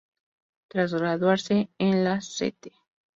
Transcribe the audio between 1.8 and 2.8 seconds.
la "St.